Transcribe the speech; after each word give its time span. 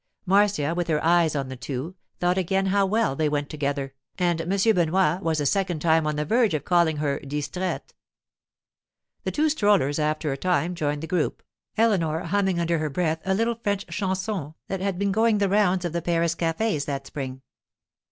Marcia, 0.25 0.73
with 0.73 0.87
her 0.87 1.03
eyes 1.05 1.35
on 1.35 1.47
the 1.47 1.55
two, 1.55 1.93
thought 2.19 2.35
again 2.35 2.65
how 2.65 2.87
well 2.87 3.15
they 3.15 3.29
went 3.29 3.51
together, 3.51 3.93
and 4.17 4.41
M. 4.41 4.75
Benoit 4.75 5.21
was 5.21 5.39
a 5.39 5.45
second 5.45 5.77
time 5.77 6.07
on 6.07 6.15
the 6.15 6.25
verge 6.25 6.55
of 6.55 6.65
calling 6.65 6.97
her 6.97 7.19
distraite. 7.19 7.93
The 9.25 9.29
two 9.29 9.47
strollers 9.47 9.99
after 9.99 10.31
a 10.31 10.37
time 10.37 10.73
joined 10.73 11.03
the 11.03 11.07
group, 11.07 11.43
Eleanor 11.77 12.21
humming 12.21 12.59
under 12.59 12.79
her 12.79 12.89
breath 12.89 13.21
a 13.25 13.35
little 13.35 13.59
French 13.63 13.85
chanson 13.93 14.55
that 14.69 14.79
had 14.81 14.97
been 14.97 15.11
going 15.11 15.37
the 15.37 15.49
rounds 15.49 15.85
of 15.85 15.93
the 15.93 16.01
Paris 16.01 16.33
cafés 16.33 16.85
that 16.85 17.05
spring. 17.05 17.43